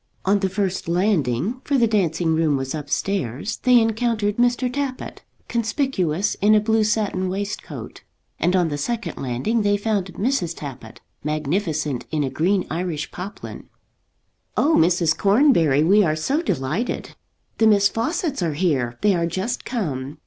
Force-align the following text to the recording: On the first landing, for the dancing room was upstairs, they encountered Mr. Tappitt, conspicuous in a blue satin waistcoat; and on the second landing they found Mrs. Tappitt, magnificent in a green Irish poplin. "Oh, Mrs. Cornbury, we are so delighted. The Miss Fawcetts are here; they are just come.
On 0.25 0.39
the 0.39 0.49
first 0.49 0.87
landing, 0.87 1.61
for 1.63 1.77
the 1.77 1.85
dancing 1.85 2.33
room 2.33 2.57
was 2.57 2.73
upstairs, 2.73 3.57
they 3.57 3.79
encountered 3.79 4.37
Mr. 4.37 4.61
Tappitt, 4.67 5.21
conspicuous 5.47 6.33
in 6.41 6.55
a 6.55 6.59
blue 6.59 6.83
satin 6.83 7.29
waistcoat; 7.29 8.01
and 8.39 8.55
on 8.55 8.69
the 8.69 8.79
second 8.79 9.19
landing 9.21 9.61
they 9.61 9.77
found 9.77 10.07
Mrs. 10.15 10.57
Tappitt, 10.57 11.01
magnificent 11.23 12.07
in 12.09 12.23
a 12.23 12.31
green 12.31 12.65
Irish 12.71 13.11
poplin. 13.11 13.69
"Oh, 14.57 14.73
Mrs. 14.75 15.15
Cornbury, 15.15 15.83
we 15.83 16.03
are 16.03 16.15
so 16.15 16.41
delighted. 16.41 17.11
The 17.59 17.67
Miss 17.67 17.87
Fawcetts 17.87 18.41
are 18.41 18.55
here; 18.55 18.97
they 19.01 19.13
are 19.13 19.27
just 19.27 19.65
come. 19.65 20.17